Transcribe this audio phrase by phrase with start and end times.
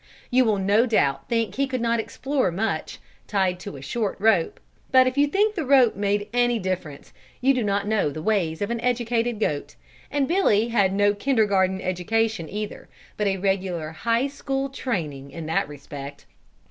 [0.31, 4.15] You will no doubt think that he could not explore much, tied to a short
[4.19, 8.19] rope, but if you think the rope made any difference you do not know the
[8.23, 9.75] ways of an educated goat,
[10.09, 15.67] and Billy had no Kindergarten education either, but a regular High School training in that
[15.67, 16.25] respect.